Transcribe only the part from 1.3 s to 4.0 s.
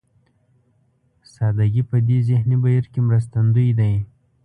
سادهګي په دې ذهني بهير کې مرستندوی دی.